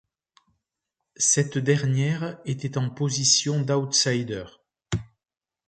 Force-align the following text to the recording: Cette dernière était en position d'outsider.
Cette 1.17 1.59
dernière 1.59 2.39
était 2.45 2.79
en 2.79 2.89
position 2.89 3.61
d'outsider. 3.61 4.45